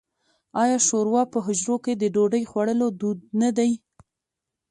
آیا 0.61 0.77
شوروا 0.87 1.23
په 1.33 1.37
حجرو 1.45 1.75
کې 1.83 1.93
د 1.95 2.03
ډوډۍ 2.15 2.43
خوړلو 2.51 2.87
دود 2.99 3.19
نه 3.41 3.49
دی؟ 3.57 3.71